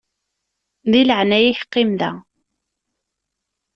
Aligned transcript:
Di 0.91 1.01
leɛnaya-k 1.03 1.61
qqim 1.71 1.91
da. 1.99 2.11